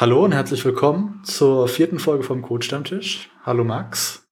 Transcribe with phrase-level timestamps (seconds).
[0.00, 3.30] Hallo und herzlich willkommen zur vierten Folge vom Code-Stammtisch.
[3.42, 4.28] Hallo Max.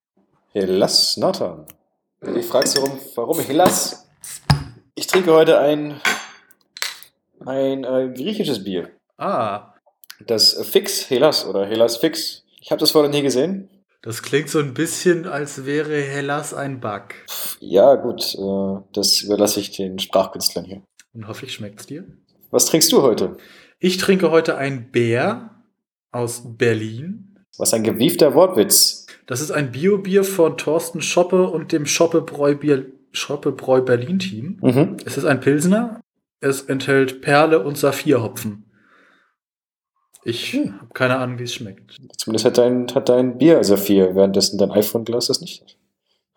[0.52, 1.66] Helas Nathan.
[2.36, 4.08] Ich frage warum, warum Helas?
[4.94, 6.00] Ich trinke heute ein,
[7.44, 8.90] ein äh, griechisches Bier.
[9.18, 9.74] Ah,
[10.24, 12.44] Das Fix Helas oder Helas Fix.
[12.60, 13.68] Ich habe das vorher nie gesehen.
[14.02, 17.08] das klingt so ein bisschen, als wäre Hellas ein Bug.
[17.58, 20.82] Ja, gut, äh, das überlasse ich den Sprachkünstlern hier.
[21.12, 22.04] Und hoffentlich schmeckt's dir.
[22.52, 23.36] Was trinkst du heute?
[23.80, 25.50] Ich trinke heute ein Bär
[26.12, 27.36] aus Berlin.
[27.58, 29.06] Was ein gewiefter Wortwitz.
[29.26, 34.58] Das ist ein Bio-Bier von Thorsten Schoppe und dem Schoppe Bräubier Schoppe Bräu Berlin Team.
[34.62, 34.96] Mhm.
[35.06, 36.00] Es ist ein Pilsner.
[36.40, 38.70] Es enthält Perle und Saphirhopfen.
[40.22, 40.80] Ich Hm.
[40.80, 41.96] habe keine Ahnung, wie es schmeckt.
[42.18, 45.76] Zumindest hat dein, hat dein Bier Saphir, währenddessen dein iPhone-Glas das nicht hat.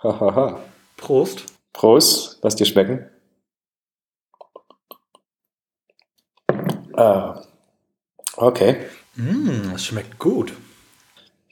[0.02, 0.60] Hahaha.
[0.96, 1.46] Prost.
[1.74, 3.10] Prost, lass dir schmecken.
[6.94, 7.42] Ah.
[8.38, 8.78] Okay.
[9.20, 10.54] Mm, es schmeckt gut.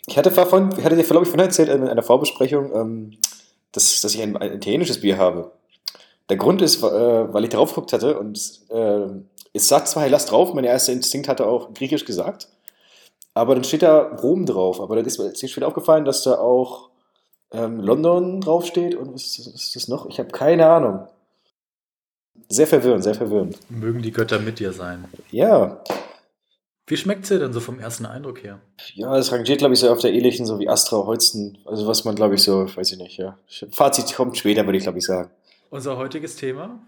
[0.05, 3.18] Ich hatte, davon, ich hatte dir, glaube ich, vorhin erzählt in einer Vorbesprechung, ähm,
[3.73, 5.51] dass, dass ich ein, ein italienisches Bier habe.
[6.29, 8.38] Der Grund ist, äh, weil ich darauf geguckt hatte und
[8.70, 9.07] äh,
[9.54, 12.48] es sagt zwar Hellas drauf, mein erster Instinkt hatte auch griechisch gesagt,
[13.34, 14.79] aber dann steht da Rom drauf.
[14.79, 16.90] Aber dann ist mir später aufgefallen, dass da auch
[17.51, 20.07] ähm, London draufsteht und was ist, was ist das noch?
[20.07, 21.07] Ich habe keine Ahnung.
[22.49, 23.57] Sehr verwirrend, sehr verwirrend.
[23.70, 25.05] Mögen die Götter mit dir sein.
[25.32, 25.82] Ja,
[26.90, 28.62] Wie schmeckt's dir denn so vom ersten Eindruck her?
[28.93, 31.57] Ja, es rangiert, glaube ich, so auf der ähnlichen, so wie Astra, Holsten.
[31.66, 33.38] Also was man, glaube ich, so, weiß ich nicht, ja.
[33.71, 35.29] Fazit kommt später, würde ich, glaube ich, sagen.
[35.70, 36.79] Unser heutiges Thema?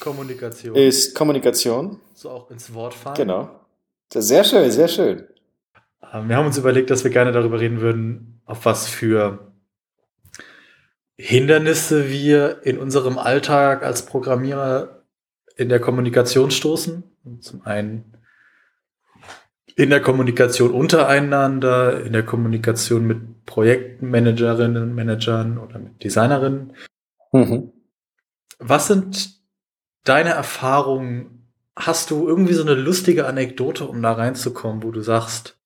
[0.00, 0.74] Kommunikation.
[0.74, 2.00] Ist Kommunikation.
[2.14, 3.16] so auch ins Wort fallen.
[3.16, 3.50] Genau.
[4.10, 5.26] Sehr schön, sehr schön.
[6.12, 9.52] Ähm, Wir haben uns überlegt, dass wir gerne darüber reden würden, auf was für
[11.18, 15.02] Hindernisse wir in unserem Alltag als Programmierer
[15.56, 17.02] in der Kommunikation stoßen.
[17.40, 18.15] Zum einen
[19.76, 26.72] in der Kommunikation untereinander, in der Kommunikation mit Projektmanagerinnen, Managern oder mit Designerinnen.
[27.32, 27.72] Mhm.
[28.58, 29.38] Was sind
[30.04, 31.52] deine Erfahrungen?
[31.76, 35.58] Hast du irgendwie so eine lustige Anekdote, um da reinzukommen, wo du sagst,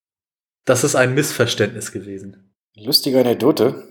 [0.65, 2.53] das ist ein Missverständnis gewesen?
[2.75, 3.85] Lustige Anekdote.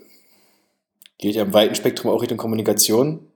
[1.16, 3.26] Geht ja im weiten Spektrum auch Richtung Kommunikation.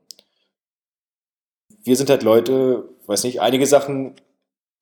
[1.82, 4.16] Wir sind halt Leute, weiß nicht, einige Sachen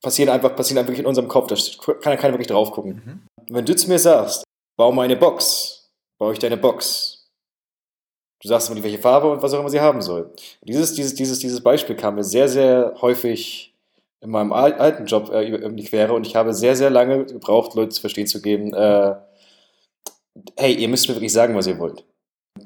[0.03, 1.49] passieren einfach, passieren einfach wirklich in unserem Kopf.
[1.49, 3.03] Da kann ja keiner wirklich drauf gucken.
[3.05, 3.55] Mhm.
[3.55, 4.45] Wenn du zu mir sagst,
[4.79, 5.91] bau mal eine Box,
[6.21, 7.27] baue ich deine Box.
[8.43, 10.25] Du sagst mir welche Farbe und was auch immer sie haben soll.
[10.25, 10.37] Und
[10.69, 13.73] dieses, dieses, dieses, dieses Beispiel kam mir sehr, sehr häufig
[14.21, 16.91] in meinem al- alten Job äh, über- um die Quere und ich habe sehr, sehr
[16.91, 19.15] lange gebraucht, Leute zu verstehen zu geben, äh,
[20.57, 22.05] hey, ihr müsst mir wirklich sagen, was ihr wollt.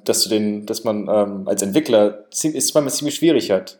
[0.04, 3.78] Dass du den, dass man ähm, als Entwickler ist manchmal ziemlich schwierig hat.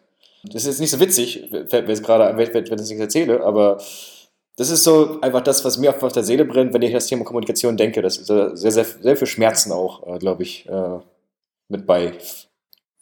[0.52, 2.88] Das ist jetzt nicht so witzig, fällt mir jetzt gerade ein, wenn, wenn wenn ich
[2.88, 3.78] das erzähle, aber
[4.56, 7.24] das ist so einfach das, was mir auf der Seele brennt, wenn ich das Thema
[7.24, 8.00] Kommunikation denke.
[8.00, 10.98] Das ist äh, sehr, sehr, sehr viel Schmerzen auch, äh, glaube ich, äh,
[11.68, 12.14] mit bei.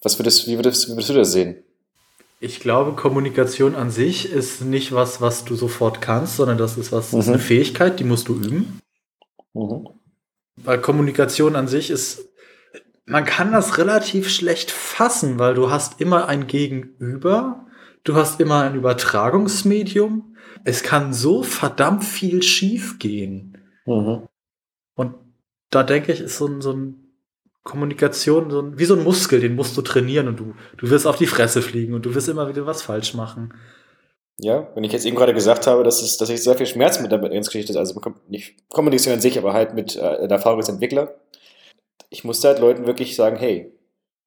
[0.03, 1.63] Was würdest, wie, würdest, wie würdest du das sehen?
[2.41, 6.91] Ich glaube, Kommunikation an sich ist nicht was, was du sofort kannst, sondern das ist
[6.93, 7.35] was, ist Mhm.
[7.35, 8.81] eine Fähigkeit, die musst du üben.
[9.55, 9.89] Mhm.
[10.57, 12.29] Weil Kommunikation an sich ist,
[13.07, 17.67] man kann das relativ schlecht fassen, weil du hast immer ein Gegenüber,
[18.03, 20.37] du hast immer ein Übertragungsmedium.
[20.65, 23.59] Es kann so verdammt viel schief gehen.
[23.87, 24.27] Mhm.
[24.95, 25.15] Und
[25.71, 27.05] da denke ich, ist so ein, so ein
[27.63, 31.07] Kommunikation, so ein, wie so ein Muskel, den musst du trainieren und du, du wirst
[31.07, 33.55] auf die Fresse fliegen und du wirst immer wieder was falsch machen.
[34.39, 37.01] Ja, wenn ich jetzt eben gerade gesagt habe, dass, es, dass ich sehr viel Schmerz
[37.01, 40.59] mit der Geschichte ist, also nicht Kommunikation an sich, aber halt mit äh, der Erfahrung
[40.59, 41.15] als Entwickler.
[42.15, 43.73] Ich musste halt Leuten wirklich sagen, hey,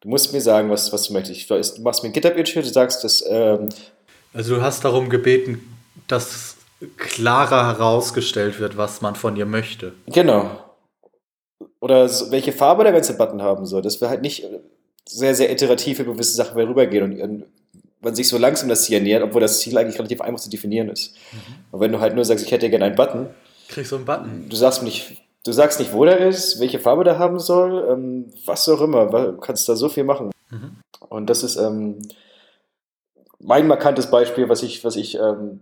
[0.02, 1.50] du musst mir sagen, was, was du möchtest.
[1.50, 3.70] Du machst mir ein GitHub-Issue, du sagst, dass, ähm,
[4.34, 5.78] Also du hast darum gebeten,
[6.10, 6.58] dass
[6.98, 9.94] klarer herausgestellt wird, was man von dir möchte.
[10.08, 10.64] genau.
[11.80, 14.60] Oder so, welche Farbe der ganze Button haben soll, dass wir halt nicht äh,
[15.08, 17.44] sehr, sehr iterativ über gewisse Sachen rübergehen und, und
[18.02, 20.90] man sich so langsam das Ziel ernährt, obwohl das Ziel eigentlich relativ einfach zu definieren
[20.90, 21.16] ist.
[21.72, 23.28] Und wenn du halt nur sagst, ich hätte gerne einen Button,
[23.70, 24.46] Kriegst so einen Button.
[24.50, 25.18] Du sagst mir nicht,
[25.48, 29.06] du sagst nicht, wo der ist, welche Farbe der haben soll, ähm, was auch immer.
[29.06, 30.32] Du kannst da so viel machen.
[30.50, 30.78] Mhm.
[31.10, 32.00] Und das ist ähm,
[33.40, 35.62] mein markantes Beispiel, was ich, was ich ähm,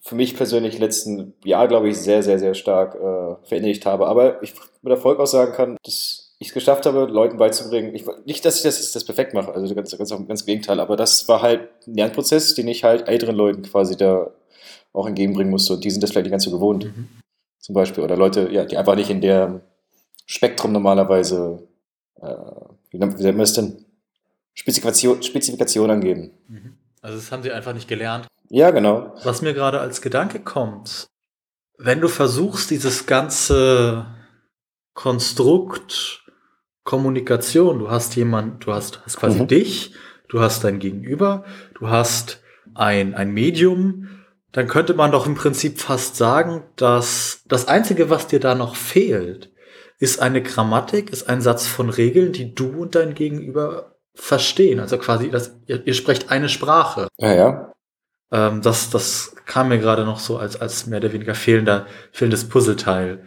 [0.00, 4.06] für mich persönlich letzten Jahr, glaube ich, sehr, sehr, sehr stark äh, verinnerlicht habe.
[4.06, 7.94] Aber ich mit Erfolg auch sagen kann, dass ich es geschafft habe, Leuten beizubringen.
[7.94, 10.96] Ich, nicht, dass ich das, das perfekt mache, also ganz, ganz, ganz im Gegenteil, aber
[10.96, 14.30] das war halt ein Lernprozess, den ich halt älteren Leuten quasi da
[14.92, 15.72] auch entgegenbringen musste.
[15.72, 17.08] Und die sind das vielleicht nicht ganz so gewohnt Mhm.
[17.66, 18.04] Zum Beispiel.
[18.04, 19.60] Oder Leute, ja, die einfach nicht in der
[20.24, 21.66] Spektrum normalerweise,
[22.22, 22.28] äh,
[22.90, 23.84] wie nennt man das denn?
[24.54, 26.30] Spezifikation, Spezifikation angeben.
[26.46, 26.76] Mhm.
[27.02, 28.28] Also das haben sie einfach nicht gelernt.
[28.50, 29.14] Ja, genau.
[29.24, 31.08] Was mir gerade als Gedanke kommt,
[31.76, 34.06] wenn du versuchst, dieses ganze
[34.94, 36.22] Konstrukt
[36.84, 39.48] Kommunikation, du hast jemand, du hast, hast quasi Mhm.
[39.48, 39.92] dich,
[40.28, 42.40] du hast dein Gegenüber, du hast
[42.74, 44.08] ein, ein Medium,
[44.56, 48.74] dann könnte man doch im Prinzip fast sagen, dass das Einzige, was dir da noch
[48.74, 49.52] fehlt,
[49.98, 54.80] ist eine Grammatik, ist ein Satz von Regeln, die du und dein Gegenüber verstehen.
[54.80, 57.08] Also quasi, das, ihr, ihr sprecht eine Sprache.
[57.18, 57.74] Ja, ja.
[58.32, 62.48] Ähm, das, das kam mir gerade noch so als, als mehr oder weniger fehlender, fehlendes
[62.48, 63.26] Puzzleteil.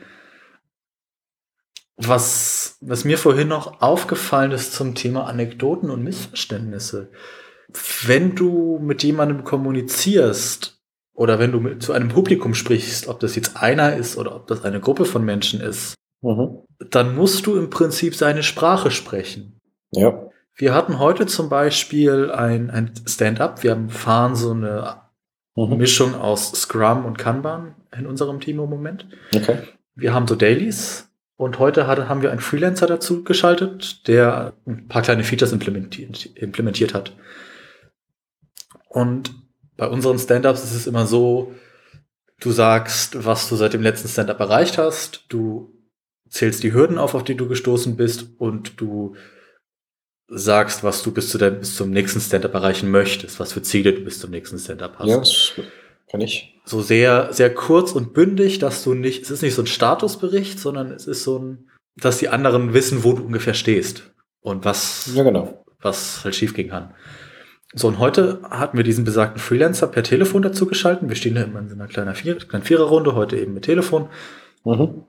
[1.95, 7.11] Was, was mir vorhin noch aufgefallen ist zum Thema Anekdoten und Missverständnisse.
[8.07, 10.78] Wenn du mit jemandem kommunizierst
[11.19, 14.47] oder wenn du mit, zu einem Publikum sprichst, ob das jetzt einer ist oder ob
[14.47, 16.59] das eine Gruppe von Menschen ist, Mhm.
[16.91, 19.59] dann musst du im Prinzip seine Sprache sprechen.
[19.91, 20.29] Ja.
[20.55, 23.63] Wir hatten heute zum Beispiel ein, ein Stand-up.
[23.63, 24.95] Wir haben- fahren so eine
[25.55, 25.77] Mhm.
[25.77, 29.05] Mischung aus Scrum und Kanban in unserem Team im Moment.
[29.35, 29.57] Okay.
[29.95, 34.87] Wir haben so Dailies und heute hat, haben wir einen Freelancer dazu geschaltet, der ein
[34.87, 37.13] paar kleine Features implementiert, implementiert hat.
[38.89, 39.33] Und
[39.79, 41.53] bei unseren Stand-ups ist es immer so,
[42.39, 45.73] du sagst, was du seit dem letzten Stand-up erreicht hast, du
[46.29, 49.15] zählst die Hürden auf, auf die du gestoßen bist und du
[50.27, 53.93] sagst, was du bis, zu dein, bis zum nächsten Stand-up erreichen möchtest, was für Ziele
[53.93, 55.53] du bis zum nächsten Stand-up hast Ja, das
[56.11, 56.55] kann ich.
[56.65, 60.59] so sehr, sehr kurz und bündig, dass du nicht, es ist nicht so ein Statusbericht,
[60.59, 64.11] sondern es ist so ein, dass die anderen wissen, wo du ungefähr stehst
[64.41, 65.65] und was, Ja, genau.
[65.81, 66.93] was halt schiefgehen kann.
[67.73, 71.07] So, und heute hatten wir diesen besagten Freelancer per Telefon dazu geschalten.
[71.07, 74.09] Wir stehen da immer in so einer kleinen, Vier kleinen Viererrunde, heute eben mit Telefon.
[74.65, 75.03] Mhm.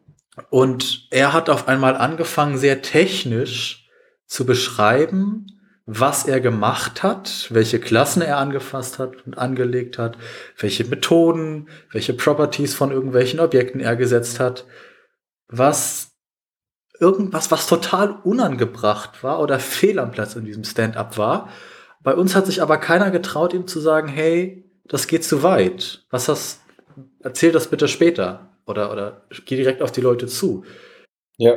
[0.51, 3.89] Und er hat auf einmal angefangen, sehr technisch
[4.27, 5.47] zu beschreiben,
[5.87, 10.17] was er gemacht hat, welche Klassen er angefasst hat und angelegt hat,
[10.57, 14.67] welche Methoden, welche Properties von irgendwelchen Objekten er gesetzt hat,
[15.49, 16.13] was
[17.01, 21.49] irgendwas, was total unangebracht war oder fehl am Platz in diesem Stand-up war.
[22.03, 26.05] Bei uns hat sich aber keiner getraut, ihm zu sagen, hey, das geht zu weit.
[26.11, 26.61] Was hast,
[27.21, 28.49] erzähl das bitte später.
[28.67, 30.65] Oder, oder geh direkt auf die Leute zu.
[31.37, 31.55] Ja.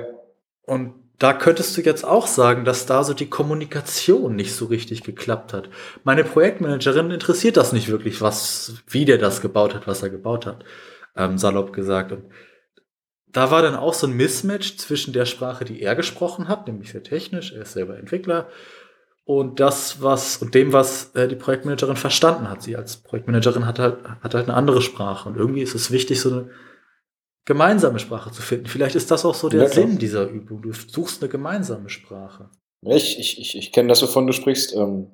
[0.65, 5.03] Und da könntest du jetzt auch sagen, dass da so die Kommunikation nicht so richtig
[5.03, 5.69] geklappt hat.
[6.03, 10.45] Meine Projektmanagerin interessiert das nicht wirklich, was, wie der das gebaut hat, was er gebaut
[10.45, 10.65] hat,
[11.15, 12.11] ähm, salopp gesagt.
[12.11, 12.25] Und
[13.27, 16.91] da war dann auch so ein Mismatch zwischen der Sprache, die er gesprochen hat, nämlich
[16.91, 18.49] sehr technisch, er ist selber Entwickler,
[19.25, 22.61] und das, was, und dem, was äh, die Projektmanagerin verstanden hat.
[22.61, 25.29] Sie als Projektmanagerin hat halt, hat halt eine andere Sprache.
[25.29, 26.49] Und irgendwie ist es wichtig, so eine
[27.45, 28.65] gemeinsame Sprache zu finden.
[28.65, 29.69] Vielleicht ist das auch so der Ja.
[29.69, 30.61] Sinn dieser Übung.
[30.61, 32.49] Du suchst eine gemeinsame Sprache.
[32.81, 34.75] Ich, ich, ich, ich kenne das, wovon du sprichst.
[34.75, 35.07] Ähm,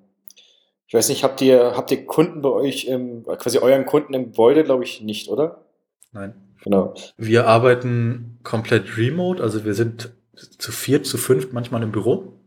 [0.87, 4.25] ich weiß nicht, habt ihr, habt ihr Kunden bei euch, im, quasi euren Kunden im
[4.25, 4.63] Gebäude?
[4.63, 5.65] Glaube ich nicht, oder?
[6.11, 6.33] Nein.
[6.63, 6.95] Genau.
[7.15, 12.38] Wir arbeiten komplett remote, also wir sind zu vier, zu fünf manchmal im Büro.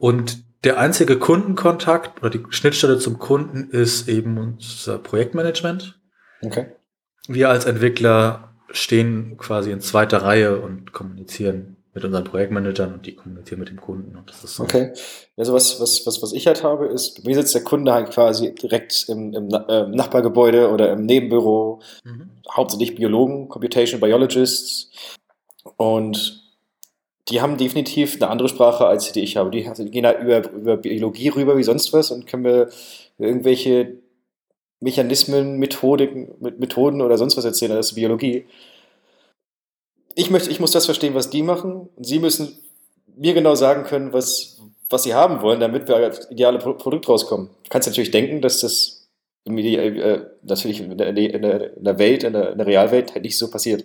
[0.00, 6.00] Und der einzige Kundenkontakt oder die Schnittstelle zum Kunden ist eben unser Projektmanagement.
[6.42, 6.72] Okay.
[7.28, 13.14] Wir als Entwickler stehen quasi in zweiter Reihe und kommunizieren mit unseren Projektmanagern und die
[13.14, 14.16] kommunizieren mit dem Kunden.
[14.16, 14.62] Und das ist so.
[14.62, 14.92] Okay.
[15.36, 18.54] Also was, was, was, was ich halt habe, ist, mir sitzt der Kunde halt quasi
[18.54, 22.30] direkt im, im äh, Nachbargebäude oder im Nebenbüro, Mhm.
[22.50, 24.90] hauptsächlich Biologen, Computational Biologists.
[25.76, 26.39] Und
[27.28, 29.50] die haben definitiv eine andere Sprache als die, die ich habe.
[29.50, 32.68] Die, die gehen halt über, über Biologie rüber wie sonst was und können mir
[33.18, 33.98] irgendwelche
[34.80, 38.46] Mechanismen, Methodiken, Methoden oder sonst was erzählen, das ist Biologie.
[40.14, 41.88] Ich, möchte, ich muss das verstehen, was die machen.
[41.98, 42.58] Sie müssen
[43.14, 44.58] mir genau sagen können, was,
[44.88, 47.50] was sie haben wollen, damit wir als ideale Pro Produkt rauskommen.
[47.64, 49.08] Du kannst natürlich denken, dass das
[49.44, 53.14] im äh, natürlich in der, in, der, in der Welt, in der, in der Realwelt
[53.14, 53.84] halt nicht so passiert.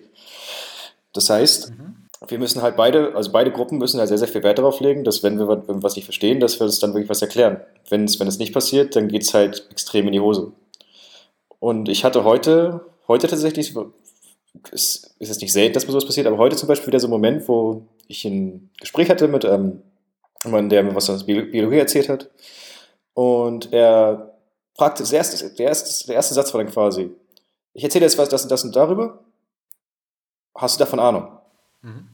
[1.14, 1.95] Das heißt, Mhm.
[2.28, 5.04] Wir müssen halt beide, also beide Gruppen müssen halt sehr, sehr viel Wert darauf legen,
[5.04, 7.62] dass wenn wir, was nicht verstehen, dass wir uns dann wirklich was erklären.
[7.90, 10.54] Wenn es, wenn es nicht passiert, dann geht es halt extrem in die Hose.
[11.60, 13.76] Und ich hatte heute, heute tatsächlich,
[14.72, 17.08] es ist jetzt nicht selten, dass mir sowas passiert, aber heute zum Beispiel wieder so
[17.08, 19.82] ein Moment, wo ich ein Gespräch hatte mit ähm,
[20.44, 22.30] jemandem, der mir was aus Bio- Biologie erzählt hat.
[23.14, 24.36] Und er
[24.76, 27.12] fragte, das erste, der, erste, der erste Satz war dann quasi,
[27.74, 29.20] ich erzähle jetzt was, das und das und darüber.
[30.56, 31.28] Hast du davon Ahnung?
[31.86, 32.10] Mhm.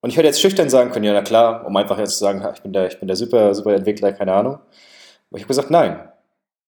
[0.00, 2.44] Und ich hätte jetzt schüchtern sagen können, ja, na klar, um einfach jetzt zu sagen,
[2.54, 4.54] ich bin der, ich bin der super, super Entwickler, keine Ahnung.
[4.54, 6.08] Aber ich habe gesagt, nein.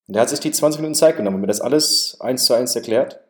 [0.07, 2.55] Und er hat sich die 20 Minuten Zeit genommen und mir das alles eins zu
[2.55, 3.21] eins erklärt.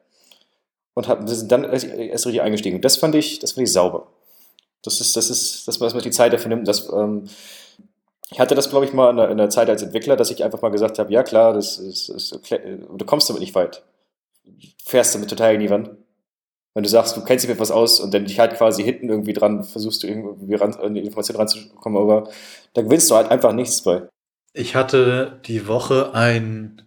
[0.93, 1.87] Und hat, wir sind dann erst,
[2.27, 2.77] richtig eingestiegen.
[2.77, 4.09] Und das fand ich, das fand ich sauber.
[4.83, 6.69] Das ist, das ist, das, was man die Zeit dafür nimmt.
[6.69, 7.25] Das, ähm,
[8.31, 10.45] ich hatte das, glaube ich, mal in der, in der Zeit als Entwickler, dass ich
[10.45, 13.83] einfach mal gesagt habe, ja klar, das ist, ist, du kommst damit nicht weit.
[14.45, 14.53] Du
[14.85, 15.91] fährst damit total in die Wand.
[16.75, 19.09] Wenn du sagst, du kennst dich mit was aus und dann dich halt quasi hinten
[19.09, 22.29] irgendwie dran versuchst du irgendwie ran, an die Information ranzukommen, aber
[22.75, 24.09] da gewinnst du halt einfach nichts bei.
[24.53, 26.83] Ich hatte die Woche ein,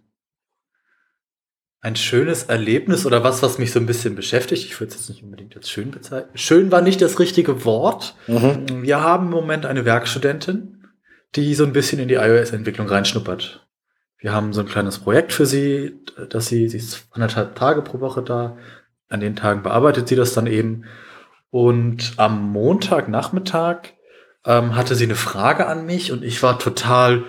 [1.80, 4.64] ein schönes Erlebnis oder was, was mich so ein bisschen beschäftigt.
[4.64, 6.36] Ich würde es jetzt nicht unbedingt als schön bezeichnen.
[6.36, 8.14] Schön war nicht das richtige Wort.
[8.26, 8.82] Mhm.
[8.82, 10.86] Wir haben im Moment eine Werkstudentin,
[11.34, 13.66] die so ein bisschen in die iOS-Entwicklung reinschnuppert.
[14.18, 15.94] Wir haben so ein kleines Projekt für sie,
[16.28, 18.58] dass sie, sie ist anderthalb Tage pro Woche da.
[19.08, 20.84] An den Tagen bearbeitet sie das dann eben.
[21.50, 23.94] Und am Montagnachmittag
[24.44, 27.24] ähm, hatte sie eine Frage an mich und ich war total,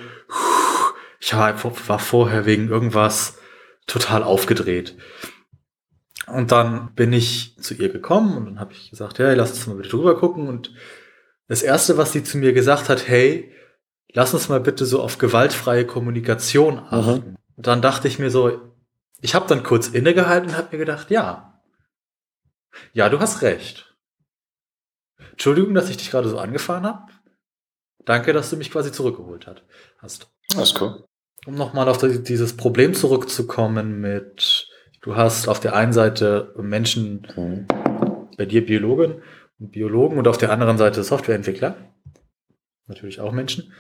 [1.20, 1.56] ich war,
[1.88, 3.38] war vorher wegen irgendwas
[3.88, 4.98] total aufgedreht.
[6.28, 9.68] Und dann bin ich zu ihr gekommen und dann habe ich gesagt, hey, lass uns
[9.68, 10.48] mal bitte drüber gucken.
[10.48, 10.74] Und
[11.48, 13.52] das Erste, was sie zu mir gesagt hat, hey,
[14.14, 17.36] lass uns mal bitte so auf gewaltfreie Kommunikation achten.
[17.56, 18.62] Und dann dachte ich mir so,
[19.22, 21.49] ich habe dann kurz innegehalten und habe mir gedacht, ja,
[22.94, 23.96] ja, du hast recht.
[25.32, 27.12] Entschuldigung, dass ich dich gerade so angefahren habe.
[28.06, 29.48] Danke, dass du mich quasi zurückgeholt
[30.00, 30.32] hast.
[30.58, 31.06] Ist cool.
[31.46, 34.68] Um nochmal auf die- dieses Problem zurückzukommen mit,
[35.02, 37.68] du hast auf der einen Seite Menschen, Mhm.
[38.38, 39.22] bei dir Biologen
[39.60, 41.76] und Biologen und auf der anderen Seite Softwareentwickler.
[42.88, 43.74] Natürlich auch Menschen.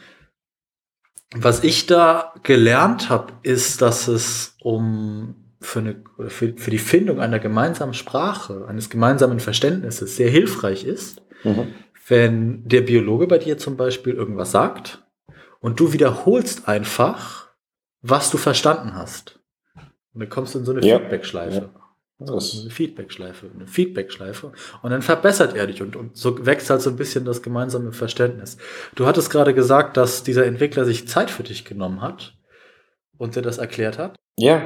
[1.36, 7.19] Was ich da gelernt habe, ist, dass es um für, eine, für, für die Findung
[7.19, 11.67] einer gemeinsamen Sprache, eines gemeinsamen Verständnisses sehr hilfreich ist, Mhm.
[12.07, 15.05] wenn der Biologe bei dir zum Beispiel irgendwas sagt
[15.61, 17.49] und du wiederholst einfach,
[18.01, 19.39] was du verstanden hast.
[20.13, 20.99] Und dann kommst du in so eine Ja.
[20.99, 21.69] Feedback-Schleife.
[22.21, 24.51] Das Eine Feedback-Schleife, eine Feedback-Schleife.
[24.81, 27.93] Und dann verbessert er dich und, und so wächst halt so ein bisschen das gemeinsame
[27.93, 28.57] Verständnis.
[28.95, 32.35] Du hattest gerade gesagt, dass dieser Entwickler sich Zeit für dich genommen hat
[33.17, 34.15] und dir das erklärt hat.
[34.37, 34.61] ja,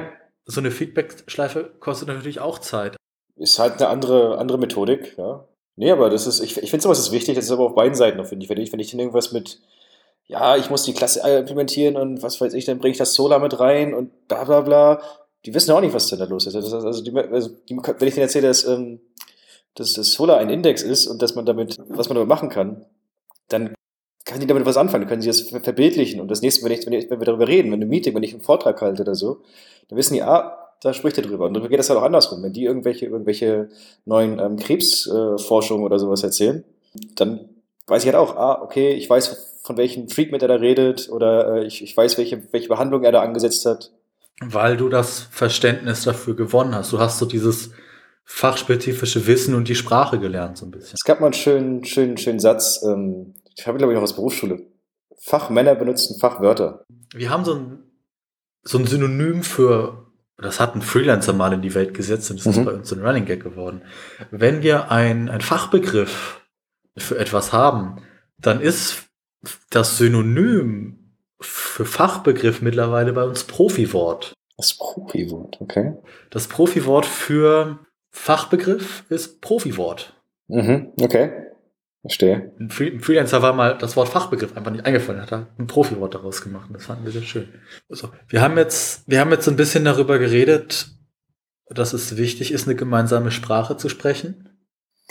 [0.46, 2.96] So eine Feedback-Schleife kostet natürlich auch Zeit.
[3.36, 5.46] ist halt eine andere, andere Methodik, ja.
[5.76, 7.94] Nee, aber das ist, ich, ich finde sowas ist wichtig, das ist aber auf beiden
[7.96, 8.50] Seiten noch, finde ich.
[8.50, 9.60] Wenn ich, wenn ich dann irgendwas mit,
[10.26, 13.14] ja, ich muss die Klasse äh, implementieren und was weiß ich, dann bringe ich das
[13.14, 15.02] Solar mit rein und bla bla bla.
[15.44, 16.54] Die wissen auch nicht, was denn da los ist.
[16.54, 19.00] Also, die, also die, wenn ich denen erzähle, dass, ähm,
[19.74, 22.86] dass das Solar ein Index ist und dass man damit, was man damit machen kann,
[23.48, 23.74] dann
[24.24, 26.20] kann die damit was anfangen, können sie das ver- verbildlichen.
[26.20, 28.14] Und das nächste Mal, wenn, ich, wenn, ich, wenn wir darüber reden, wenn ein Meeting,
[28.14, 29.42] wenn ich einen Vortrag halte oder so,
[29.88, 31.46] dann wissen die, ah, da spricht er drüber.
[31.46, 32.42] Und dann geht das halt auch andersrum.
[32.42, 33.68] Wenn die irgendwelche, irgendwelche
[34.04, 36.64] neuen ähm, Krebsforschungen oder sowas erzählen,
[37.16, 37.48] dann
[37.86, 41.56] weiß ich halt auch, ah, okay, ich weiß, von welchem Treatment er da redet oder
[41.56, 43.92] äh, ich, ich weiß, welche, welche Behandlung er da angesetzt hat.
[44.40, 46.92] Weil du das Verständnis dafür gewonnen hast.
[46.92, 47.70] Du hast so dieses
[48.24, 50.94] fachspezifische Wissen und die Sprache gelernt, so ein bisschen.
[50.94, 54.14] Es gab mal einen schönen, schönen, schönen Satz, ähm, ich habe glaube ich noch aus
[54.16, 54.66] Berufsschule.
[55.20, 56.84] Fachmänner benutzen Fachwörter.
[57.14, 57.82] Wir haben so ein,
[58.62, 60.06] so ein Synonym für,
[60.38, 62.64] das hat ein Freelancer mal in die Welt gesetzt und das ist Mhm.
[62.64, 63.82] bei uns so ein Running Gag geworden.
[64.30, 66.42] Wenn wir ein, ein Fachbegriff
[66.96, 68.02] für etwas haben,
[68.38, 69.04] dann ist
[69.70, 74.32] das Synonym für Fachbegriff mittlerweile bei uns Profiwort.
[74.56, 75.94] Das Profi-Wort, okay.
[76.30, 77.80] Das Profiwort für
[78.10, 80.14] Fachbegriff ist Profiwort.
[80.48, 81.32] Mhm, okay.
[82.04, 82.52] Verstehe.
[82.60, 85.66] Ein, Free ein Freelancer war mal das Wort Fachbegriff einfach nicht eingefallen, hat er ein
[85.66, 86.68] Profiwort daraus gemacht.
[86.68, 87.48] und Das fanden wir sehr schön.
[87.88, 90.88] Also, wir haben jetzt, wir haben jetzt so ein bisschen darüber geredet,
[91.70, 94.50] dass es wichtig ist, eine gemeinsame Sprache zu sprechen.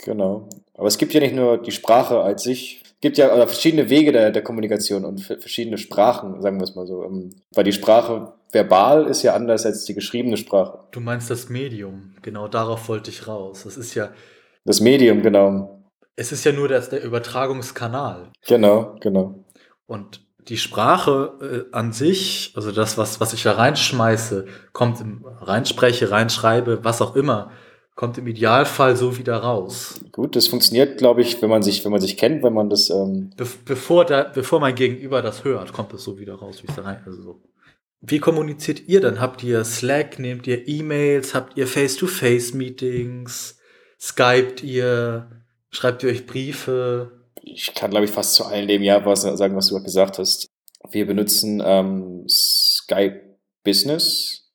[0.04, 0.48] Genau.
[0.74, 2.80] Aber es gibt ja nicht nur die Sprache als sich.
[2.84, 6.86] Es gibt ja verschiedene Wege der, der Kommunikation und verschiedene Sprachen, sagen wir es mal
[6.86, 7.02] so.
[7.02, 10.78] Ähm, Weil die Sprache verbal ist ja anders als die geschriebene Sprache.
[10.92, 13.64] Du meinst das Medium, genau darauf wollte ich raus.
[13.64, 14.10] Das ist ja,
[14.64, 15.83] Das Medium, genau.
[16.16, 18.30] Es ist ja nur das, der Übertragungskanal.
[18.46, 19.44] Genau, genau.
[19.86, 25.24] Und die Sprache äh, an sich, also das, was, was ich da reinschmeiße, kommt im,
[25.24, 27.50] reinspreche, reinschreibe, was auch immer,
[27.94, 30.00] kommt im Idealfall so wieder raus.
[30.12, 32.90] Gut, das funktioniert, glaube ich, wenn man sich, wenn man sich kennt, wenn man das,
[32.90, 36.68] ähm, Be bevor, da, bevor mein Gegenüber das hört, kommt es so wieder raus, wie
[36.68, 37.02] es da rein.
[37.06, 37.42] Also so.
[38.00, 39.20] Wie kommuniziert ihr dann?
[39.20, 43.58] Habt ihr Slack, nehmt ihr E-Mails, habt ihr Face-to-Face-Meetings,
[43.98, 45.30] Skypt ihr,
[45.74, 47.24] schreibt ihr euch Briefe?
[47.44, 50.18] ich kann, glaube ich, fast zu allen dem Ja was sagen, was du gerade gesagt
[50.18, 50.48] hast.
[50.90, 53.20] Wir benutzen ähm, Skype
[53.62, 54.50] Business,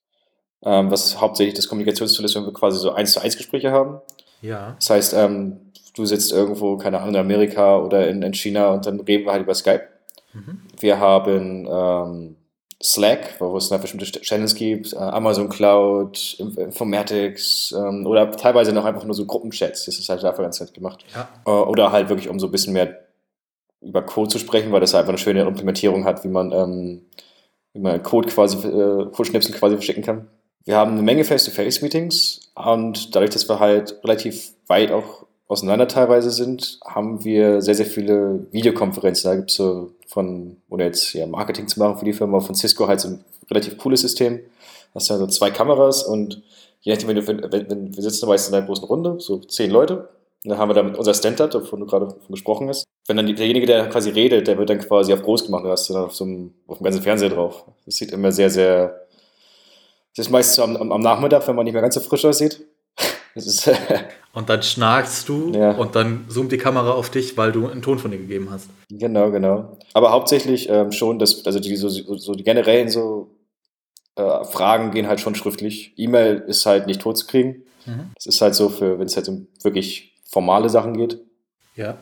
[0.63, 3.99] ähm, was hauptsächlich das Kommunikationstool ist, wenn wir quasi so eins zu eins Gespräche haben.
[4.41, 4.75] Ja.
[4.79, 8.85] Das heißt, ähm, du sitzt irgendwo, keine Ahnung, in Amerika oder in, in China und
[8.85, 9.87] dann reden wir halt über Skype.
[10.33, 10.61] Mhm.
[10.79, 12.35] Wir haben ähm,
[12.81, 18.31] Slack, wo es da bestimmte Ch- Channels gibt, äh, Amazon Cloud, Inf- Informatics ähm, oder
[18.31, 19.85] teilweise noch einfach nur so Gruppenchats.
[19.85, 21.03] Das ist halt dafür ganz nett gemacht.
[21.13, 21.27] Ja.
[21.45, 22.99] Äh, Oder halt wirklich, um so ein bisschen mehr
[23.81, 27.01] über Code zu sprechen, weil das halt einfach eine schöne Implementierung hat, wie man, ähm,
[27.73, 30.27] wie man Code quasi, äh, Codeschnipsel quasi verschicken kann.
[30.65, 36.29] Wir haben eine Menge Face-to-Face-Meetings und dadurch, dass wir halt relativ weit auch auseinander teilweise
[36.31, 39.31] sind, haben wir sehr, sehr viele Videokonferenzen.
[39.31, 42.55] Da gibt es so von, ohne jetzt ja, Marketing zu machen für die Firma, von
[42.55, 44.39] Cisco halt so ein relativ cooles System.
[44.93, 46.41] Hast du also zwei Kameras und
[46.81, 49.69] je nachdem, wenn, du, wenn, wenn wir sitzen meistens in einer großen Runde, so zehn
[49.69, 50.09] Leute,
[50.43, 52.85] und dann haben wir damit unser Standard, davon du gerade gesprochen hast.
[53.07, 55.89] Wenn dann derjenige, der quasi redet, der wird dann quasi auf groß gemacht, da hast
[55.89, 57.65] du dann auf so einem, auf dem ganzen Fernseher drauf.
[57.85, 59.05] Das sieht immer sehr, sehr,
[60.15, 62.65] das ist meistens am, am Nachmittag, wenn man nicht mehr ganz so frisch aussieht.
[63.35, 63.69] Ist,
[64.33, 65.71] und dann schnarchst du ja.
[65.71, 68.69] und dann zoomt die Kamera auf dich, weil du einen Ton von dir gegeben hast.
[68.89, 69.77] Genau, genau.
[69.93, 73.31] Aber hauptsächlich ähm, schon, dass, also die, so, so die generellen so
[74.15, 75.93] äh, Fragen gehen halt schon schriftlich.
[75.97, 77.63] E-Mail ist halt nicht tot zu kriegen.
[77.85, 78.11] Mhm.
[78.15, 81.19] Das ist halt so für, wenn es halt um wirklich formale Sachen geht.
[81.75, 81.97] Ja.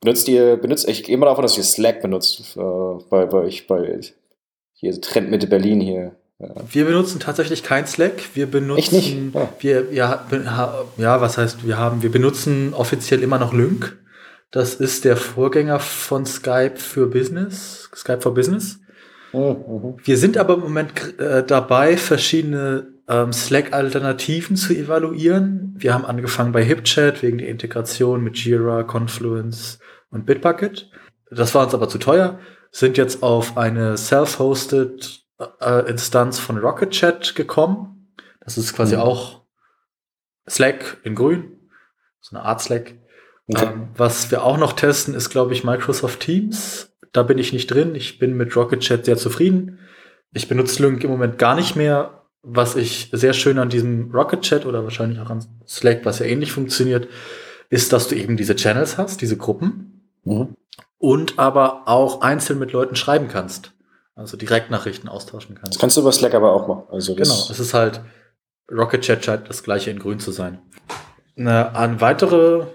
[0.00, 2.60] Benutzt ihr, benutzt, ich gehe mal davon, dass ihr Slack benutzt, äh,
[3.08, 4.00] bei, bei euch, bei
[4.72, 6.16] hier Trend Mitte Berlin hier.
[6.70, 8.22] Wir benutzen tatsächlich kein Slack.
[8.34, 9.32] Wir benutzen?
[9.34, 9.52] Ja.
[9.58, 10.26] Wir, ja,
[10.96, 13.98] ja, was heißt, wir haben, wir benutzen offiziell immer noch Lync.
[14.50, 18.80] Das ist der Vorgänger von Skype für Business, Skype for Business.
[19.32, 19.40] Mhm.
[19.40, 19.96] mhm.
[20.02, 25.74] Wir sind aber im Moment äh, dabei, verschiedene ähm, Slack-Alternativen zu evaluieren.
[25.76, 29.78] Wir haben angefangen bei HipChat wegen der Integration mit Jira, Confluence
[30.10, 30.90] und Bitbucket.
[31.30, 32.38] Das war uns aber zu teuer,
[32.72, 35.20] sind jetzt auf eine self-hosted
[35.60, 38.12] äh, Instanz von RocketChat gekommen.
[38.40, 39.02] Das ist quasi mhm.
[39.02, 39.42] auch
[40.48, 41.58] Slack in grün,
[42.20, 42.94] so eine Art Slack.
[43.48, 43.66] Okay.
[43.66, 46.92] Ähm, was wir auch noch testen, ist, glaube ich, Microsoft Teams.
[47.12, 47.94] Da bin ich nicht drin.
[47.94, 49.78] Ich bin mit RocketChat sehr zufrieden.
[50.32, 54.42] Ich benutze Lync im Moment gar nicht mehr, was ich sehr schön an diesem Rocket
[54.42, 57.08] Chat oder wahrscheinlich auch an Slack, was ja ähnlich funktioniert,
[57.68, 60.56] ist, dass du eben diese Channels hast, diese Gruppen mhm.
[60.98, 63.72] und aber auch einzeln mit Leuten schreiben kannst.
[64.14, 65.74] Also Direktnachrichten austauschen kannst.
[65.74, 66.84] Das kannst du über Slack aber auch machen.
[66.90, 68.00] Also genau, es ist halt
[68.70, 70.60] Rocket Chat scheint das gleiche in grün zu sein.
[71.36, 72.66] Eine, ein, weitere,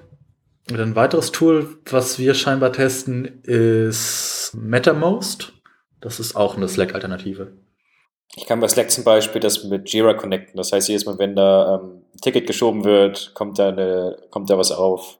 [0.69, 5.53] ein weiteres Tool, was wir scheinbar testen, ist MetaMost.
[6.01, 7.53] Das ist auch eine Slack-Alternative.
[8.35, 10.57] Ich kann bei Slack zum Beispiel das mit Jira connecten.
[10.57, 14.49] Das heißt, jedes Mal, wenn da ähm, ein Ticket geschoben wird, kommt da, eine, kommt
[14.49, 15.19] da was auf.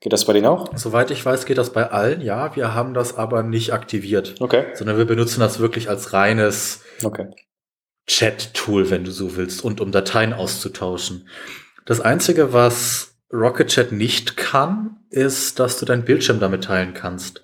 [0.00, 0.76] Geht das bei denen auch?
[0.76, 2.56] Soweit ich weiß, geht das bei allen, ja.
[2.56, 4.36] Wir haben das aber nicht aktiviert.
[4.40, 4.64] Okay.
[4.74, 7.28] Sondern wir benutzen das wirklich als reines okay.
[8.06, 11.28] Chat-Tool, wenn du so willst, und um Dateien auszutauschen.
[11.84, 17.42] Das Einzige, was Rocket Chat nicht kann, ist, dass du deinen Bildschirm damit teilen kannst.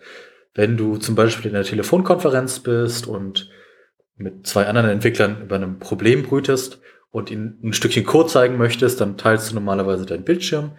[0.55, 3.51] Wenn du zum Beispiel in einer Telefonkonferenz bist und
[4.17, 9.01] mit zwei anderen Entwicklern über einem Problem brütest und ihnen ein Stückchen Code zeigen möchtest,
[9.01, 10.73] dann teilst du normalerweise deinen Bildschirm.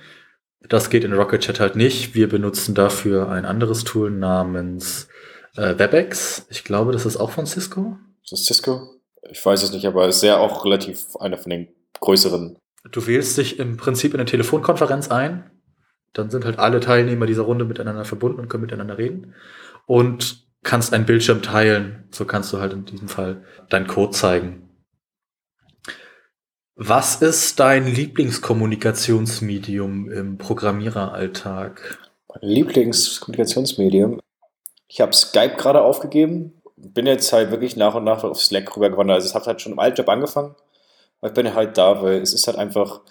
[0.61, 2.15] Das geht in Rocket Chat halt nicht.
[2.15, 5.07] Wir benutzen dafür ein anderes Tool namens
[5.55, 6.47] äh, WebEx.
[6.49, 7.97] Ich glaube, das ist auch von Cisco.
[8.29, 8.95] Das ist Cisco?
[9.29, 11.67] Ich weiß es nicht, aber es ist ja auch relativ einer von den
[11.99, 12.57] größeren.
[12.91, 15.49] Du wählst dich im Prinzip in eine Telefonkonferenz ein.
[16.13, 19.35] Dann sind halt alle Teilnehmer dieser Runde miteinander verbunden und können miteinander reden.
[19.85, 22.07] Und kannst einen Bildschirm teilen.
[22.11, 24.66] So kannst du halt in diesem Fall deinen Code zeigen.
[26.79, 31.97] Was ist dein Lieblingskommunikationsmedium im Programmiereralltag?
[32.39, 34.19] Lieblingskommunikationsmedium?
[34.87, 36.61] Ich habe Skype gerade aufgegeben.
[36.75, 39.15] Bin jetzt halt wirklich nach und nach auf Slack rübergewandert.
[39.15, 40.53] Also es hat halt schon im Altjob angefangen.
[41.19, 43.01] Aber ich bin halt da, weil es ist halt einfach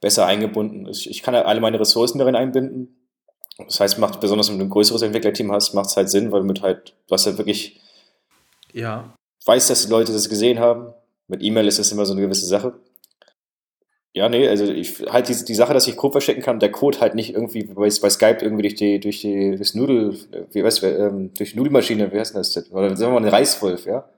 [0.00, 0.86] besser eingebunden.
[0.86, 3.04] Ich, ich kann halt alle meine Ressourcen darin einbinden.
[3.58, 6.44] Das heißt, macht besonders wenn du ein größeres Entwicklerteam hast, macht es halt Sinn, weil
[6.44, 7.80] mit halt, du hast halt wirklich
[8.72, 9.12] ja.
[9.44, 10.94] weißt, dass die Leute das gesehen haben.
[11.26, 12.74] Mit E-Mail ist das immer so eine gewisse Sache.
[14.18, 16.98] Ja, nee, also ich halt die, die Sache, dass ich Code verschicken kann, der Code
[16.98, 20.12] halt nicht irgendwie bei, bei Skype irgendwie durch die, durch die, das Nudel,
[20.50, 22.56] wie weißt du, ähm, durch die Nudelmaschine, wie heißt das?
[22.72, 24.08] Oder sagen wir mal ein Reiswolf, ja?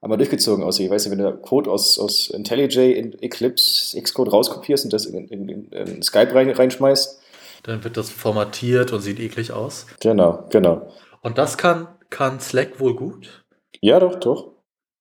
[0.00, 0.86] Einmal durchgezogen aussieht.
[0.86, 5.06] Ich weiß nicht, wenn du Code aus, aus IntelliJ in Eclipse, Xcode rauskopierst und das
[5.06, 7.20] in, in, in, in Skype rein, reinschmeißt,
[7.64, 9.88] dann wird das formatiert und sieht eklig aus.
[9.98, 10.92] Genau, genau.
[11.22, 13.44] Und das kann, kann Slack wohl gut?
[13.80, 14.52] Ja, doch, doch.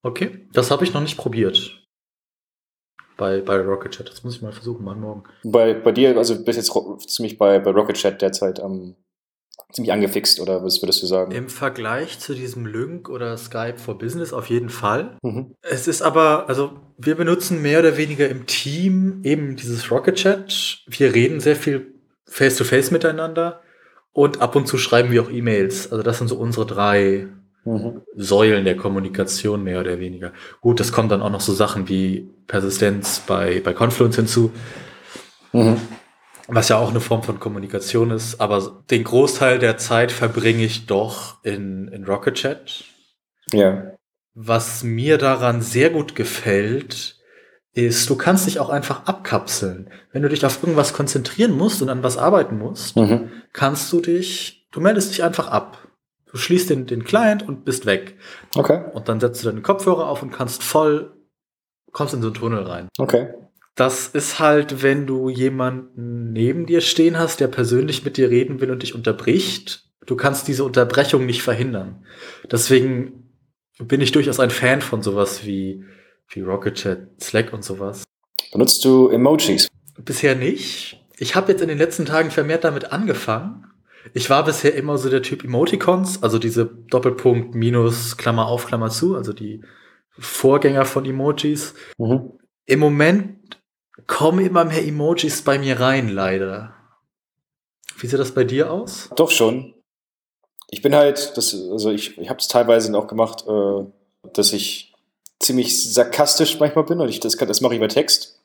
[0.01, 1.78] Okay, das habe ich noch nicht probiert.
[3.19, 4.09] Bei, bei Rocket Chat.
[4.09, 5.23] Das muss ich mal versuchen, mal morgen.
[5.43, 6.73] Bei, bei dir, also bist jetzt
[7.07, 8.95] ziemlich bei, bei Rocket Chat derzeit am.
[9.73, 11.33] ziemlich angefixt, oder was würdest du sagen?
[11.33, 15.17] Im Vergleich zu diesem Lync oder Skype for Business auf jeden Fall.
[15.21, 15.53] Mhm.
[15.61, 20.79] Es ist aber, also wir benutzen mehr oder weniger im Team eben dieses Rocket Chat.
[20.87, 21.93] Wir reden sehr viel
[22.25, 23.61] face-to-face -face miteinander
[24.13, 25.91] und ab und zu schreiben wir auch E-Mails.
[25.91, 27.27] Also das sind so unsere drei
[27.65, 28.01] mhm.
[28.15, 30.33] Säulen der Kommunikation mehr oder weniger.
[30.61, 34.51] Gut, das kommen dann auch noch so Sachen wie Persistenz bei, bei Confluence hinzu.
[35.53, 35.77] Mhm.
[36.47, 40.87] Was ja auch eine Form von Kommunikation ist, aber den Großteil der Zeit verbringe ich
[40.87, 42.83] doch in, in Rocket Chat.
[43.53, 43.91] Ja.
[44.33, 47.17] Was mir daran sehr gut gefällt,
[47.73, 49.89] ist, du kannst dich auch einfach abkapseln.
[50.11, 53.29] Wenn du dich auf irgendwas konzentrieren musst und an was arbeiten musst, Mhm.
[53.53, 55.88] kannst du dich, du meldest dich einfach ab.
[56.31, 58.17] Du schließt den, den Client und bist weg.
[58.55, 61.11] Okay, Und dann setzt du deine Kopfhörer auf und kannst voll,
[61.91, 62.87] kommst in so einen Tunnel rein.
[62.97, 63.29] okay.
[63.75, 68.59] Das ist halt, wenn du jemanden neben dir stehen hast, der persönlich mit dir reden
[68.59, 69.85] will und dich unterbricht.
[70.05, 72.03] Du kannst diese Unterbrechung nicht verhindern.
[72.51, 73.29] Deswegen
[73.77, 75.85] bin ich durchaus ein Fan von sowas wie,
[76.27, 78.03] wie Rocket Chat, Slack und sowas.
[78.51, 79.69] Benutzt du Emojis?
[79.97, 81.01] Bisher nicht.
[81.17, 83.65] Ich habe jetzt in den letzten Tagen vermehrt damit angefangen.
[84.13, 88.89] Ich war bisher immer so der Typ Emoticons, also diese Doppelpunkt, Minus, Klammer auf, Klammer
[88.89, 89.61] zu, also die
[90.17, 91.73] Vorgänger von Emojis.
[91.97, 92.31] Mhm.
[92.65, 93.59] Im Moment
[94.07, 96.73] kommen immer mehr Emojis bei mir rein, leider.
[97.97, 99.09] Wie sieht das bei dir aus?
[99.15, 99.73] Doch schon.
[100.69, 103.85] Ich bin halt, das, also ich, ich habe es teilweise auch gemacht, äh,
[104.33, 104.93] dass ich
[105.39, 108.39] ziemlich sarkastisch manchmal bin und ich, das, kann- das mache ich bei Text.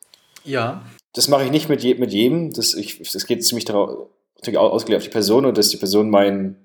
[0.45, 0.85] Ja.
[1.13, 2.53] Das mache ich nicht mit, je, mit jedem.
[2.53, 4.09] Das, ich, das geht ziemlich darauf,
[4.45, 6.57] natürlich au- ausgelegt auf die Person und dass die Person mein,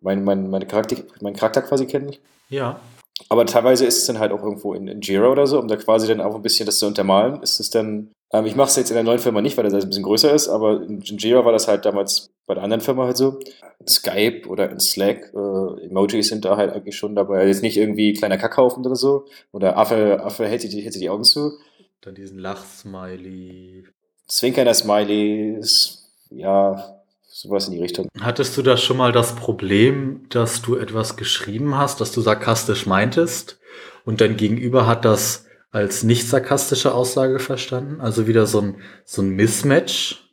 [0.00, 2.20] mein, mein, meine Charakter, meinen Charakter quasi kennt.
[2.50, 2.80] Ja.
[3.28, 5.76] Aber teilweise ist es dann halt auch irgendwo in, in Jira oder so, um da
[5.76, 7.40] quasi dann auch ein bisschen das zu untermalen.
[7.42, 9.72] Ist es dann, ähm, ich mache es jetzt in der neuen Firma nicht, weil das
[9.72, 12.80] ein bisschen größer ist, aber in, in Jira war das halt damals bei der anderen
[12.82, 13.38] Firma halt so.
[13.78, 17.36] In Skype oder in Slack, äh, Emojis sind da halt eigentlich schon dabei.
[17.38, 19.26] Also Jetzt nicht irgendwie kleiner Kackhaufen oder so.
[19.52, 21.52] Oder Affe, Affe hält, die, hält die Augen zu.
[22.00, 23.84] Dann diesen Lachsmiley.
[24.26, 26.93] Zwinkernder Smileys, ja,
[27.34, 28.08] sowas in die Richtung.
[28.20, 32.86] Hattest du da schon mal das Problem, dass du etwas geschrieben hast, das du sarkastisch
[32.86, 33.58] meintest
[34.04, 38.00] und dein Gegenüber hat das als nicht sarkastische Aussage verstanden?
[38.00, 40.30] Also wieder so ein, so ein Mismatch?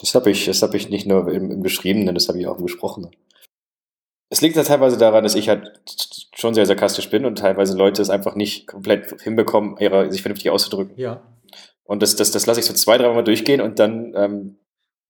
[0.00, 2.56] Das habe ich, das hab ich nicht nur im, im Geschriebenen, das habe ich auch
[2.58, 3.10] im Gesprochenen.
[4.30, 5.82] Es liegt ja teilweise daran, dass ich halt
[6.34, 10.50] schon sehr sarkastisch bin und teilweise Leute es einfach nicht komplett hinbekommen, ihre, sich vernünftig
[10.50, 10.96] auszudrücken.
[10.96, 11.22] Ja.
[11.84, 14.56] Und das, das, das lasse ich so zwei, dreimal durchgehen und dann ähm,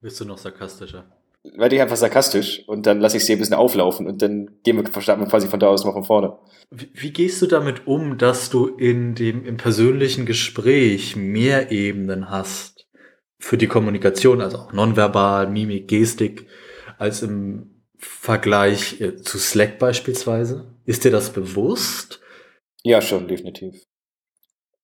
[0.02, 1.04] Bist du noch sarkastischer?
[1.44, 4.76] werde ich einfach sarkastisch und dann lasse ich sie ein bisschen auflaufen und dann gehen
[4.76, 6.38] wir, starten wir quasi von da aus mal von vorne.
[6.70, 12.30] Wie, wie gehst du damit um, dass du in dem, im persönlichen Gespräch mehr Ebenen
[12.30, 12.86] hast
[13.38, 16.46] für die Kommunikation, also auch nonverbal, Mimik, Gestik,
[16.98, 20.76] als im Vergleich äh, zu Slack beispielsweise?
[20.84, 22.20] Ist dir das bewusst?
[22.84, 23.82] Ja, schon, definitiv.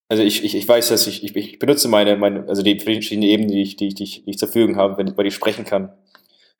[0.09, 3.29] Also ich, ich, ich weiß, dass ich, ich, ich benutze meine, meine, also die verschiedenen
[3.29, 5.27] Ebenen, die ich, die ich, die ich, die ich zur Verfügung habe, wenn ich, weil
[5.27, 5.93] ich sprechen kann.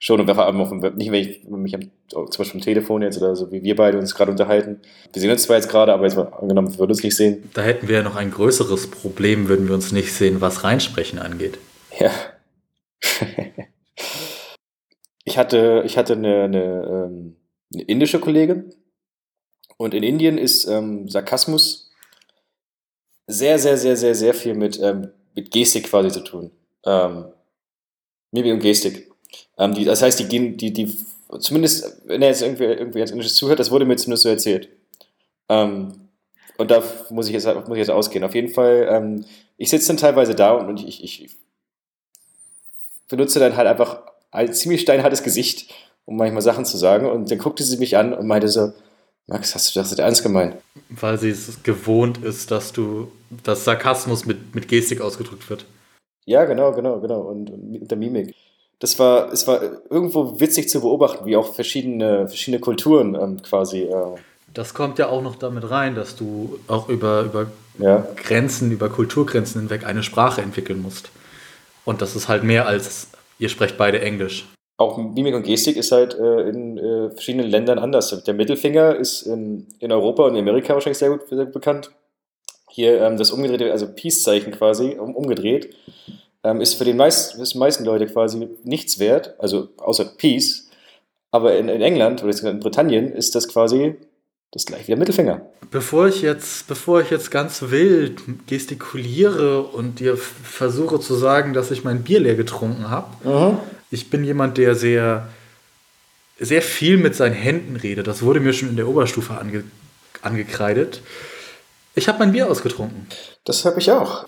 [0.02, 2.64] Schon und vor allem auf dem Web, nicht wenn ich mich am, zum Beispiel am
[2.64, 4.80] Telefon jetzt oder so, wie wir beide uns gerade unterhalten.
[5.12, 7.50] Wir sehen uns zwar jetzt gerade, aber jetzt mal angenommen, wir würden uns nicht sehen.
[7.54, 11.20] Da hätten wir ja noch ein größeres Problem, würden wir uns nicht sehen, was Reinsprechen
[11.20, 11.58] angeht.
[12.00, 12.12] Ja.
[15.26, 17.36] ich hatte, ich hatte eine, eine, ähm,
[17.74, 18.74] eine indische Kollegin
[19.76, 21.89] und in Indien ist ähm, Sarkasmus
[23.30, 26.52] sehr, sehr, sehr, sehr, sehr viel mit, ähm, mit Gestik quasi zu tun.
[26.84, 27.26] Ähm,
[28.32, 29.12] Mimik und Gestik.
[29.58, 30.98] Ähm, die, das heißt, die gehen, die, die,
[31.40, 34.70] zumindest, wenn er jetzt irgendwie, irgendwie als Indisches zuhört, das wurde mir zumindest so erzählt.
[35.48, 36.10] Ähm,
[36.58, 38.24] und da muss ich jetzt, muss ich jetzt ausgehen.
[38.24, 39.26] Auf jeden Fall, ähm,
[39.58, 41.32] ich sitze dann teilweise da und, und ich, ich, ich
[43.08, 45.72] benutze dann halt einfach ein ziemlich steinhartes Gesicht,
[46.06, 47.06] um manchmal Sachen zu sagen.
[47.06, 48.74] Und dann guckte sie mich an und meinte so,
[49.30, 50.56] Max, hast du das nicht ernst gemeint?
[50.90, 53.12] Weil sie es gewohnt ist, dass du,
[53.44, 55.66] dass Sarkasmus mit, mit Gestik ausgedrückt wird.
[56.26, 57.22] Ja, genau, genau, genau.
[57.22, 58.34] Und, und mit der Mimik.
[58.80, 63.84] Das war, es war irgendwo witzig zu beobachten, wie auch verschiedene, verschiedene Kulturen ähm, quasi,
[63.84, 64.16] äh,
[64.54, 68.90] Das kommt ja auch noch damit rein, dass du auch über, über ja, Grenzen, über
[68.90, 71.12] Kulturgrenzen hinweg eine Sprache entwickeln musst.
[71.86, 74.48] Und das ist halt mehr als, ihr sprecht beide Englisch.
[74.80, 78.24] Auch Mimik und Gestik ist halt äh, in äh, verschiedenen Ländern anders.
[78.24, 81.92] Der Mittelfinger ist in, in Europa und in Amerika wahrscheinlich sehr gut, sehr bekannt.
[82.70, 85.76] Hier ähm, das umgedrehte, also Peace-Zeichen quasi, um, umgedreht,
[86.46, 90.70] ähm, ist für den meist, für die meisten Leute quasi nichts wert, also außer Peace.
[91.30, 93.96] Aber in, in England oder in Britannien ist das quasi
[94.52, 95.42] das gleiche wie der Mittelfinger.
[95.72, 101.70] Bevor ich jetzt, bevor ich jetzt ganz wild gestikuliere und dir versuche zu sagen, dass
[101.70, 103.10] ich mein Bier leer getrunken habe,
[103.92, 105.28] ich bin jemand, der sehr,
[106.40, 108.08] sehr viel mit seinen Händen redet.
[108.08, 109.64] Das wurde mir schon in der Oberstufe ange,
[110.22, 111.02] angekreidet.
[111.96, 113.08] Ich habe mein Bier ausgetrunken.
[113.46, 114.28] Das habe ich auch.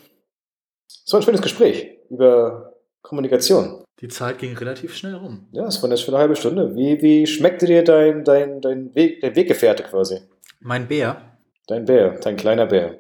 [0.87, 3.83] So ein schönes Gespräch über Kommunikation.
[4.01, 5.47] Die Zeit ging relativ schnell rum.
[5.51, 6.75] Ja, es war jetzt für eine halbe Stunde.
[6.75, 10.21] Wie, wie schmeckte dir dein, dein, dein, Weg, dein Weggefährte quasi?
[10.59, 11.21] Mein Bär.
[11.67, 12.99] Dein Bär, dein kleiner Bär.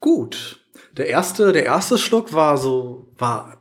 [0.00, 0.60] Gut.
[0.92, 3.60] Der erste, der erste Schluck war so, war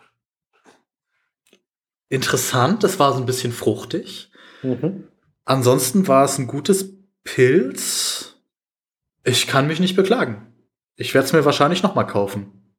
[2.09, 2.83] interessant.
[2.83, 4.31] Das war so ein bisschen fruchtig.
[4.61, 5.07] Mhm.
[5.45, 8.35] Ansonsten war es ein gutes Pilz.
[9.23, 10.53] Ich kann mich nicht beklagen.
[10.95, 12.75] Ich werde es mir wahrscheinlich noch mal kaufen.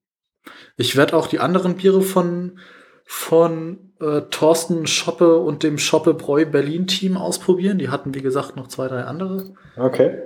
[0.77, 2.59] Ich werde auch die anderen Biere von,
[3.05, 7.79] von äh, Thorsten Schoppe und dem Schoppe Bräu Berlin Team ausprobieren.
[7.79, 9.55] Die hatten, wie gesagt, noch zwei, drei andere.
[9.77, 10.23] Okay.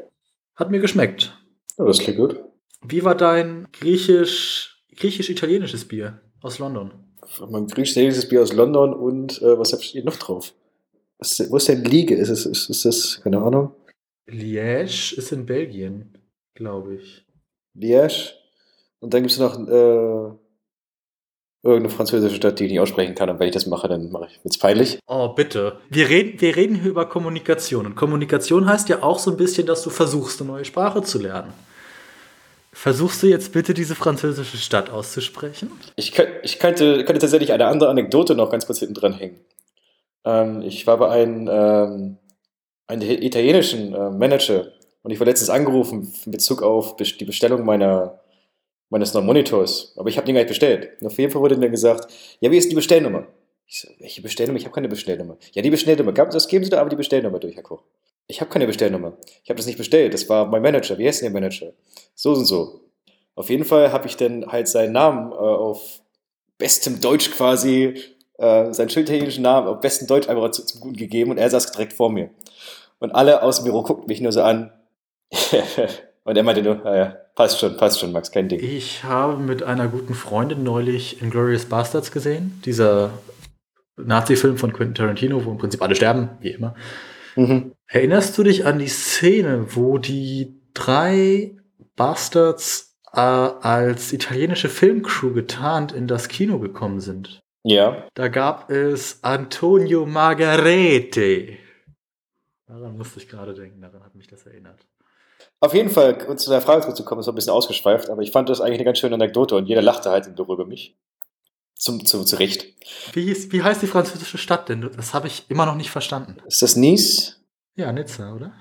[0.55, 1.37] Hat mir geschmeckt.
[1.79, 2.41] Ja, das klingt gut.
[2.83, 7.04] Wie war dein griechisch, griechisch-italienisches Bier aus London?
[7.49, 10.55] Mein griechisch-italienisches Bier aus London und äh, was steht noch drauf?
[11.19, 12.15] Was, wo ist denn Liege?
[12.15, 13.73] Ist, es, ist, ist das, keine Ahnung?
[14.29, 16.19] Liège ist in Belgien,
[16.55, 17.25] glaube ich.
[17.77, 18.33] Liège.
[19.01, 20.35] Und dann gibt es noch äh,
[21.63, 23.31] irgendeine französische Stadt, die ich nicht aussprechen kann.
[23.31, 24.99] Und wenn ich das mache, dann mache ich wird's peinlich.
[25.07, 25.79] Oh, bitte.
[25.91, 27.87] Wir reden, wir reden hier über Kommunikation.
[27.87, 31.19] Und Kommunikation heißt ja auch so ein bisschen, dass du versuchst, eine neue Sprache zu
[31.19, 31.53] lernen.
[32.75, 35.71] Versuchst du jetzt bitte diese französische Stadt auszusprechen?
[35.95, 39.39] Ich, könnt, ich könnte, könnte tatsächlich eine andere Anekdote noch ganz kurz hinten dran hängen.
[40.25, 42.17] Ähm, ich war bei einem, ähm,
[42.89, 48.21] einem italienischen äh, Manager und ich war letztens angerufen in Bezug auf die Bestellung meiner,
[48.91, 49.95] meines neuen Monitors.
[49.97, 51.01] Aber ich habe den gar nicht bestellt.
[51.01, 53.29] Und auf jeden Fall wurde mir gesagt, ja, wie ist die Bestellnummer?
[53.67, 54.59] Ich so, welche Bestellnummer?
[54.59, 55.37] Ich habe keine Bestellnummer.
[55.53, 56.13] Ja, die Bestellnummer.
[56.13, 57.85] Das geben Sie da aber die Bestellnummer durch, Herr Koch.
[58.27, 59.15] Ich habe keine Bestellnummer.
[59.43, 60.15] Ich habe das nicht bestellt.
[60.15, 60.97] Das war mein Manager.
[60.99, 61.73] Wie heißt denn der Manager?
[62.15, 62.81] So und so.
[63.35, 66.01] Auf jeden Fall habe ich dann halt seinen Namen äh, auf
[66.59, 68.01] bestem Deutsch quasi,
[68.39, 71.73] äh, seinen schilditalienischen Namen auf bestem Deutsch einfach zu, zum Guten gegeben und er saß
[71.73, 72.31] direkt vor mir.
[73.01, 74.73] Und alle aus dem Büro guckten mich nur so an.
[76.25, 78.61] und er meinte nur, naja, passt schon, passt schon, Max, kein Ding.
[78.61, 82.63] Ich habe mit einer guten Freundin neulich Inglourious Bastards gesehen.
[82.65, 83.11] Dieser
[83.97, 86.75] Nazi-Film von Quentin Tarantino, wo im Prinzip alle sterben, wie immer.
[87.37, 87.73] Mhm.
[87.87, 91.57] Erinnerst du dich an die Szene, wo die drei
[91.97, 97.43] Bastards äh, als italienische Filmcrew getarnt in das Kino gekommen sind?
[97.63, 98.07] Ja.
[98.15, 101.57] Da gab es Antonio Margarete.
[102.67, 104.87] Daran musste ich gerade denken, daran hat mich das erinnert.
[105.61, 108.61] Auf jeden Fall, zu der Frage zurückzukommen, ist ein bisschen ausgeschweift, aber ich fand das
[108.61, 110.99] eigentlich eine ganz schöne Anekdote und jeder lachte halt im Büro über mich.
[111.85, 112.73] Zum, zum, zu Recht.
[113.13, 114.91] Wie, ist, wie heißt die französische Stadt denn?
[114.97, 116.39] Das habe ich immer noch nicht verstanden.
[116.47, 117.43] Ist das Nice?
[117.75, 118.55] Ja, Nizza, oder?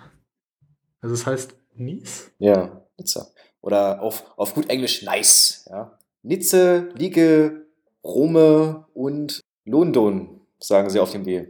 [0.99, 2.31] Also es heißt Nice?
[2.38, 3.27] Ja, Nizza.
[3.62, 5.65] Oder auf, auf gut Englisch nice.
[5.69, 5.97] Ja.
[6.21, 7.65] Nizza, Liege,
[8.03, 11.49] Rome und London, sagen sie auf dem Bier.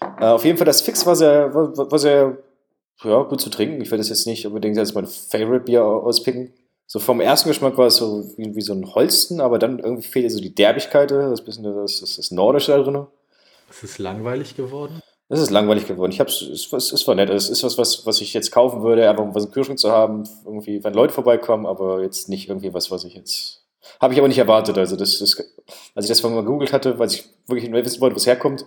[0.00, 2.38] Äh, auf jeden Fall, das Fix war sehr, war, war sehr
[3.04, 3.80] ja, gut zu trinken.
[3.82, 6.52] Ich werde das jetzt nicht unbedingt als mein Favorite Bier auspicken.
[6.90, 10.08] So vom ersten Geschmack war es so wie, wie so ein Holsten, aber dann irgendwie
[10.08, 13.06] fehlt so die Derbigkeit, das bisschen das, das, das Nordische da drin.
[13.68, 15.02] Es ist langweilig geworden.
[15.28, 16.12] Es ist langweilig geworden.
[16.12, 17.28] Ich hab's, es, es, es war nett.
[17.28, 19.92] Es ist was, was, was ich jetzt kaufen würde, einfach um was im Kühlschrank zu
[19.92, 23.66] haben, irgendwie, wenn Leute vorbeikommen, aber jetzt nicht irgendwie was, was ich jetzt.
[24.00, 24.78] Habe ich aber nicht erwartet.
[24.78, 25.36] Also, das, das,
[25.94, 28.64] als ich das mal gegoogelt hatte, weil ich wirklich nicht wissen wollte, wo es herkommt,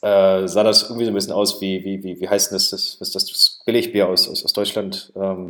[0.00, 2.70] äh, sah das irgendwie so ein bisschen aus wie, wie, wie, wie heißt denn das,
[2.70, 5.12] das, das, das Billigbier aus, aus, aus Deutschland?
[5.14, 5.46] Ähm,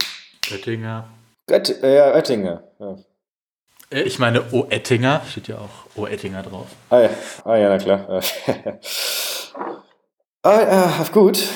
[0.53, 1.09] Oettinger.
[1.47, 2.65] Gött, äh, ja, Oettinger.
[2.79, 2.97] Ja.
[3.91, 6.67] Äh, ich meine, O Ettinger, steht ja auch O Ettinger drauf.
[6.91, 7.11] Ah ja,
[7.45, 8.23] ah, ja na klar.
[10.45, 11.47] Ah, äh, gut.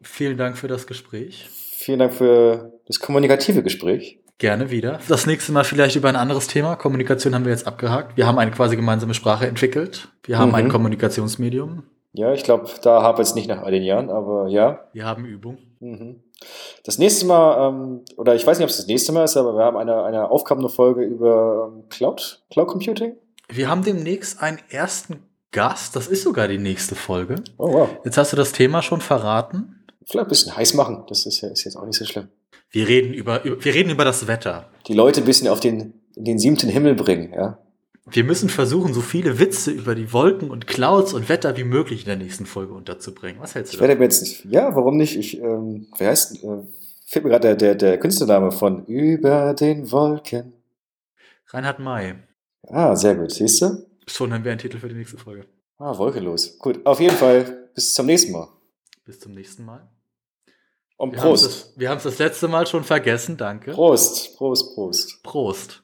[0.00, 1.46] Vielen Dank für das Gespräch.
[1.50, 4.18] Vielen Dank für das kommunikative Gespräch.
[4.38, 4.98] Gerne wieder.
[5.08, 6.74] Das nächste Mal vielleicht über ein anderes Thema.
[6.76, 8.16] Kommunikation haben wir jetzt abgehakt.
[8.16, 10.08] Wir haben eine quasi gemeinsame Sprache entwickelt.
[10.22, 10.54] Wir haben mhm.
[10.54, 11.82] ein Kommunikationsmedium.
[12.12, 14.80] Ja, ich glaube, da habe ich es nicht nach all den Jahren, aber ja.
[14.92, 15.58] Wir haben Übung.
[15.78, 16.22] Mhm.
[16.84, 19.56] Das nächste Mal, ähm, oder ich weiß nicht, ob es das nächste Mal ist, aber
[19.56, 23.14] wir haben eine, eine aufkommende Folge über ähm, Cloud, Cloud Computing.
[23.48, 25.96] Wir haben demnächst einen ersten Gast.
[25.96, 27.36] Das ist sogar die nächste Folge.
[27.58, 27.88] Oh, wow.
[28.04, 29.84] Jetzt hast du das Thema schon verraten.
[30.04, 31.04] Vielleicht ein bisschen heiß machen.
[31.08, 32.28] Das ist, ja, ist jetzt auch nicht so schlimm.
[32.70, 34.68] Wir reden über, wir reden über das Wetter.
[34.86, 37.58] Die Leute ein bisschen auf den, den siebten Himmel bringen, ja.
[38.06, 42.00] Wir müssen versuchen, so viele Witze über die Wolken und Clouds und Wetter wie möglich
[42.00, 43.40] in der nächsten Folge unterzubringen.
[43.40, 45.16] Was hältst du ich werde jetzt nicht, Ja, warum nicht?
[45.16, 46.62] Ich, ähm, wer heißt, äh,
[47.06, 50.54] fehlt mir gerade der, der, der Künstlername von Über den Wolken.
[51.48, 52.14] Reinhard May.
[52.68, 53.32] Ah, sehr gut.
[53.32, 53.86] Siehst du?
[54.06, 55.46] Schon haben wir einen Titel für die nächste Folge.
[55.78, 56.58] Ah, wolkelos.
[56.58, 57.68] Gut, auf jeden Fall.
[57.74, 58.48] Bis zum nächsten Mal.
[59.04, 59.88] Bis zum nächsten Mal.
[60.96, 61.72] Und Prost.
[61.76, 63.72] Wir haben es das letzte Mal schon vergessen, danke.
[63.72, 65.22] Prost, Prost, Prost.
[65.22, 65.79] Prost.